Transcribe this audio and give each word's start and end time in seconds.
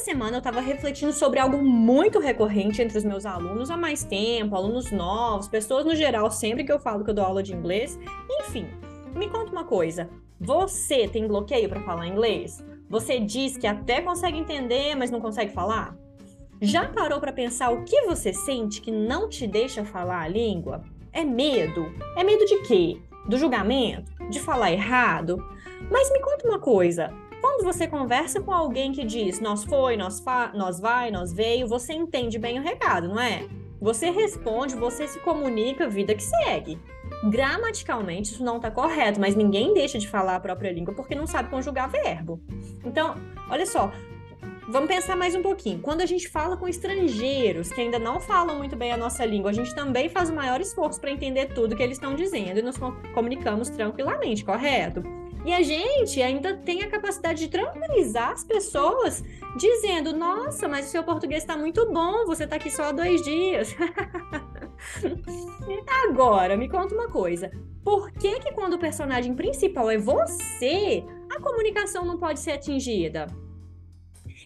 semana 0.00 0.36
eu 0.36 0.38
estava 0.38 0.60
refletindo 0.60 1.12
sobre 1.12 1.38
algo 1.38 1.62
muito 1.62 2.18
recorrente 2.18 2.82
entre 2.82 2.98
os 2.98 3.04
meus 3.04 3.24
alunos 3.24 3.70
há 3.70 3.76
mais 3.76 4.02
tempo, 4.02 4.56
alunos 4.56 4.90
novos, 4.90 5.48
pessoas 5.48 5.84
no 5.84 5.94
geral, 5.94 6.30
sempre 6.30 6.64
que 6.64 6.72
eu 6.72 6.80
falo 6.80 7.04
que 7.04 7.10
eu 7.10 7.14
dou 7.14 7.24
aula 7.24 7.42
de 7.42 7.54
inglês. 7.54 7.98
Enfim, 8.40 8.66
me 9.14 9.28
conta 9.28 9.52
uma 9.52 9.64
coisa: 9.64 10.10
você 10.38 11.06
tem 11.06 11.26
bloqueio 11.26 11.68
para 11.68 11.82
falar 11.82 12.06
inglês? 12.06 12.64
Você 12.88 13.20
diz 13.20 13.56
que 13.56 13.66
até 13.66 14.00
consegue 14.00 14.38
entender, 14.38 14.94
mas 14.96 15.10
não 15.10 15.20
consegue 15.20 15.52
falar? 15.52 15.96
Já 16.60 16.88
parou 16.88 17.20
para 17.20 17.32
pensar 17.32 17.70
o 17.70 17.84
que 17.84 18.02
você 18.02 18.32
sente 18.32 18.80
que 18.80 18.90
não 18.90 19.28
te 19.28 19.46
deixa 19.46 19.84
falar 19.84 20.22
a 20.22 20.28
língua? 20.28 20.82
É 21.12 21.24
medo? 21.24 21.86
É 22.16 22.24
medo 22.24 22.44
de 22.44 22.62
quê? 22.62 23.00
Do 23.28 23.38
julgamento? 23.38 24.12
De 24.28 24.40
falar 24.40 24.72
errado? 24.72 25.38
Mas 25.90 26.10
me 26.12 26.20
conta 26.20 26.48
uma 26.48 26.58
coisa: 26.58 27.14
quando 27.40 27.64
você 27.64 27.86
conversa 27.86 28.40
com 28.40 28.52
alguém 28.52 28.92
que 28.92 29.04
diz 29.04 29.40
nós 29.40 29.64
foi, 29.64 29.96
nós, 29.96 30.20
fa 30.20 30.52
nós 30.54 30.78
vai, 30.78 31.10
nós 31.10 31.32
veio, 31.32 31.66
você 31.66 31.92
entende 31.92 32.38
bem 32.38 32.58
o 32.58 32.62
recado, 32.62 33.08
não 33.08 33.20
é? 33.20 33.46
Você 33.80 34.10
responde, 34.10 34.76
você 34.76 35.08
se 35.08 35.18
comunica, 35.20 35.88
vida 35.88 36.14
que 36.14 36.22
segue. 36.22 36.78
Gramaticalmente 37.30 38.32
isso 38.32 38.44
não 38.44 38.56
está 38.56 38.70
correto, 38.70 39.18
mas 39.18 39.34
ninguém 39.34 39.72
deixa 39.72 39.98
de 39.98 40.06
falar 40.06 40.36
a 40.36 40.40
própria 40.40 40.70
língua 40.70 40.94
porque 40.94 41.14
não 41.14 41.26
sabe 41.26 41.48
conjugar 41.48 41.90
verbo. 41.90 42.40
Então, 42.84 43.14
olha 43.48 43.64
só, 43.64 43.90
vamos 44.68 44.88
pensar 44.88 45.16
mais 45.16 45.34
um 45.34 45.40
pouquinho. 45.40 45.80
Quando 45.80 46.02
a 46.02 46.06
gente 46.06 46.28
fala 46.28 46.58
com 46.58 46.68
estrangeiros 46.68 47.72
que 47.72 47.80
ainda 47.80 47.98
não 47.98 48.20
falam 48.20 48.58
muito 48.58 48.76
bem 48.76 48.92
a 48.92 48.98
nossa 48.98 49.24
língua, 49.24 49.50
a 49.50 49.54
gente 49.54 49.74
também 49.74 50.10
faz 50.10 50.28
o 50.28 50.34
maior 50.34 50.60
esforço 50.60 51.00
para 51.00 51.10
entender 51.10 51.46
tudo 51.54 51.74
que 51.74 51.82
eles 51.82 51.96
estão 51.96 52.14
dizendo 52.14 52.58
e 52.58 52.62
nos 52.62 52.76
comunicamos 53.14 53.70
tranquilamente, 53.70 54.44
correto? 54.44 55.19
E 55.44 55.54
a 55.54 55.62
gente 55.62 56.20
ainda 56.20 56.56
tem 56.56 56.82
a 56.82 56.90
capacidade 56.90 57.40
de 57.40 57.48
tranquilizar 57.48 58.32
as 58.32 58.44
pessoas, 58.44 59.24
dizendo: 59.56 60.12
Nossa, 60.12 60.68
mas 60.68 60.86
o 60.86 60.90
seu 60.90 61.02
português 61.02 61.42
está 61.42 61.56
muito 61.56 61.90
bom, 61.90 62.26
você 62.26 62.44
está 62.44 62.56
aqui 62.56 62.70
só 62.70 62.84
há 62.84 62.92
dois 62.92 63.22
dias. 63.22 63.74
Agora, 66.04 66.56
me 66.56 66.68
conta 66.68 66.94
uma 66.94 67.08
coisa: 67.08 67.50
por 67.82 68.10
que, 68.12 68.38
que 68.40 68.52
quando 68.52 68.74
o 68.74 68.78
personagem 68.78 69.34
principal 69.34 69.90
é 69.90 69.96
você, 69.96 71.02
a 71.30 71.40
comunicação 71.40 72.04
não 72.04 72.18
pode 72.18 72.40
ser 72.40 72.52
atingida? 72.52 73.26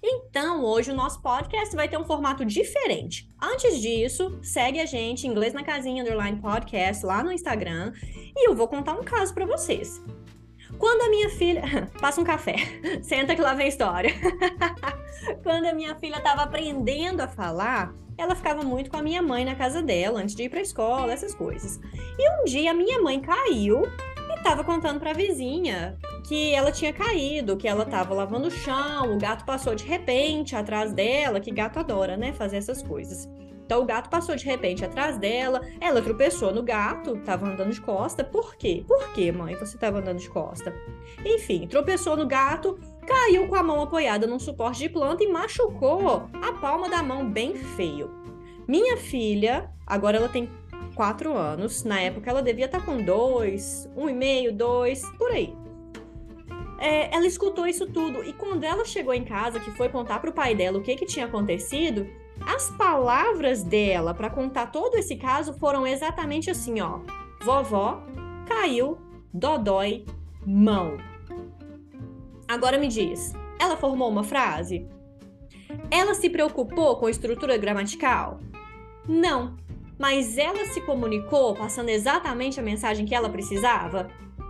Então, 0.06 0.62
hoje 0.62 0.90
o 0.90 0.94
nosso 0.94 1.22
podcast 1.22 1.74
vai 1.74 1.88
ter 1.88 1.96
um 1.96 2.04
formato 2.04 2.44
diferente. 2.44 3.26
Antes 3.42 3.80
disso, 3.80 4.38
segue 4.42 4.78
a 4.78 4.84
gente, 4.84 5.26
Inglês 5.26 5.54
na 5.54 5.64
Casinha 5.64 6.02
Underline 6.02 6.42
Podcast, 6.42 7.06
lá 7.06 7.24
no 7.24 7.32
Instagram, 7.32 7.90
e 8.36 8.48
eu 8.48 8.54
vou 8.54 8.68
contar 8.68 8.92
um 8.92 9.02
caso 9.02 9.32
para 9.32 9.46
vocês. 9.46 10.02
Quando 10.78 11.02
a 11.02 11.10
minha 11.10 11.28
filha. 11.30 11.62
Passa 12.00 12.20
um 12.20 12.24
café. 12.24 12.56
Senta 13.02 13.34
que 13.34 13.40
lá 13.40 13.54
vem 13.54 13.68
história. 13.68 14.12
Quando 15.42 15.66
a 15.66 15.72
minha 15.72 15.94
filha 15.96 16.16
estava 16.16 16.42
aprendendo 16.42 17.20
a 17.20 17.28
falar, 17.28 17.94
ela 18.16 18.34
ficava 18.34 18.62
muito 18.62 18.90
com 18.90 18.96
a 18.96 19.02
minha 19.02 19.22
mãe 19.22 19.44
na 19.44 19.54
casa 19.54 19.82
dela, 19.82 20.20
antes 20.20 20.34
de 20.34 20.44
ir 20.44 20.48
para 20.48 20.58
a 20.58 20.62
escola, 20.62 21.12
essas 21.12 21.34
coisas. 21.34 21.80
E 22.18 22.30
um 22.40 22.44
dia 22.44 22.70
a 22.70 22.74
minha 22.74 23.00
mãe 23.00 23.20
caiu 23.20 23.82
e 24.30 24.34
estava 24.36 24.62
contando 24.62 25.00
para 25.00 25.10
a 25.10 25.14
vizinha 25.14 25.98
que 26.26 26.54
ela 26.54 26.72
tinha 26.72 26.92
caído, 26.92 27.56
que 27.56 27.68
ela 27.68 27.84
estava 27.84 28.14
lavando 28.14 28.48
o 28.48 28.50
chão, 28.50 29.14
o 29.14 29.18
gato 29.18 29.44
passou 29.44 29.74
de 29.74 29.84
repente 29.84 30.56
atrás 30.56 30.92
dela, 30.92 31.40
que 31.40 31.50
gato 31.50 31.78
adora, 31.78 32.16
né, 32.16 32.32
fazer 32.32 32.56
essas 32.56 32.82
coisas. 32.82 33.28
Então 33.64 33.82
o 33.82 33.86
gato 33.86 34.10
passou 34.10 34.36
de 34.36 34.44
repente 34.44 34.84
atrás 34.84 35.18
dela, 35.18 35.60
ela 35.80 36.02
tropeçou 36.02 36.52
no 36.52 36.62
gato, 36.62 37.16
estava 37.16 37.48
andando 37.48 37.72
de 37.72 37.80
costa. 37.80 38.22
Por 38.22 38.56
quê? 38.56 38.84
Por 38.86 39.12
quê, 39.12 39.32
mãe, 39.32 39.54
você 39.56 39.76
estava 39.76 39.98
andando 39.98 40.18
de 40.18 40.28
costa? 40.28 40.74
Enfim, 41.24 41.66
tropeçou 41.66 42.16
no 42.16 42.26
gato, 42.26 42.78
caiu 43.06 43.48
com 43.48 43.54
a 43.54 43.62
mão 43.62 43.80
apoiada 43.82 44.26
num 44.26 44.38
suporte 44.38 44.80
de 44.80 44.88
planta 44.88 45.24
e 45.24 45.28
machucou 45.28 46.28
a 46.42 46.52
palma 46.60 46.88
da 46.88 47.02
mão 47.02 47.30
bem 47.30 47.54
feio. 47.54 48.10
Minha 48.68 48.96
filha, 48.96 49.70
agora 49.86 50.16
ela 50.18 50.28
tem 50.28 50.50
quatro 50.94 51.36
anos, 51.36 51.84
na 51.84 52.00
época 52.00 52.30
ela 52.30 52.42
devia 52.42 52.66
estar 52.66 52.80
tá 52.80 52.84
com 52.84 53.02
dois, 53.02 53.88
um 53.96 54.08
e 54.08 54.14
meio, 54.14 54.52
dois, 54.52 55.02
por 55.18 55.30
aí. 55.30 55.63
É, 56.84 57.08
ela 57.16 57.26
escutou 57.26 57.66
isso 57.66 57.86
tudo 57.86 58.22
e 58.22 58.34
quando 58.34 58.62
ela 58.62 58.84
chegou 58.84 59.14
em 59.14 59.24
casa, 59.24 59.58
que 59.58 59.70
foi 59.70 59.88
contar 59.88 60.18
para 60.20 60.28
o 60.28 60.34
pai 60.34 60.54
dela 60.54 60.76
o 60.78 60.82
que, 60.82 60.94
que 60.94 61.06
tinha 61.06 61.24
acontecido, 61.24 62.06
as 62.46 62.70
palavras 62.72 63.62
dela 63.62 64.12
para 64.12 64.28
contar 64.28 64.66
todo 64.66 64.94
esse 64.96 65.16
caso 65.16 65.54
foram 65.54 65.86
exatamente 65.86 66.50
assim, 66.50 66.82
ó. 66.82 66.98
Vovó 67.42 68.02
caiu, 68.46 68.98
dodói, 69.32 70.04
mão. 70.44 70.98
Agora 72.46 72.76
me 72.76 72.88
diz, 72.88 73.32
ela 73.58 73.78
formou 73.78 74.10
uma 74.10 74.22
frase? 74.22 74.86
Ela 75.90 76.12
se 76.12 76.28
preocupou 76.28 76.96
com 76.96 77.06
a 77.06 77.10
estrutura 77.10 77.56
gramatical? 77.56 78.40
Não. 79.08 79.56
Mas 79.98 80.36
ela 80.36 80.66
se 80.66 80.82
comunicou 80.82 81.54
passando 81.54 81.88
exatamente 81.88 82.60
a 82.60 82.62
mensagem 82.62 83.06
que 83.06 83.14
ela 83.14 83.30
precisava? 83.30 84.08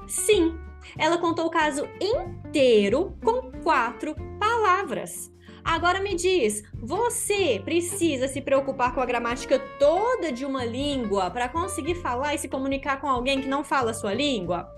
Sim. 0.09 0.64
Ela 0.99 1.19
contou 1.19 1.47
o 1.47 1.51
caso 1.51 1.89
inteiro 2.01 3.17
com 3.25 3.53
quatro 3.63 4.15
palavras. 4.39 5.33
Agora 5.65 6.01
me 6.01 6.15
diz, 6.15 6.63
você 6.75 7.61
precisa 7.65 8.29
se 8.29 8.41
preocupar 8.43 8.95
com 8.95 9.01
a 9.01 9.07
gramática 9.07 9.59
toda 9.79 10.31
de 10.31 10.45
uma 10.45 10.65
língua 10.65 11.31
para 11.31 11.49
conseguir 11.49 11.95
falar 11.95 12.35
e 12.35 12.39
se 12.39 12.49
comunicar 12.49 13.01
com 13.01 13.09
alguém 13.09 13.41
que 13.41 13.49
não 13.49 13.65
fala 13.65 13.93
a 13.93 13.95
sua 13.95 14.13
língua? 14.13 14.69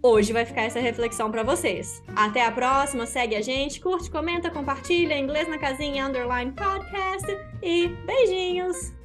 Hoje 0.00 0.32
vai 0.32 0.44
ficar 0.44 0.62
essa 0.62 0.78
reflexão 0.78 1.28
para 1.28 1.42
vocês. 1.42 2.00
Até 2.14 2.46
a 2.46 2.52
próxima, 2.52 3.04
segue 3.04 3.34
a 3.34 3.40
gente, 3.40 3.80
curte, 3.80 4.08
comenta, 4.08 4.48
compartilha, 4.48 5.18
inglês 5.18 5.48
na 5.48 5.58
casinha 5.58 6.06
underline 6.06 6.52
podcast 6.52 7.26
e 7.60 7.88
beijinhos! 8.06 8.97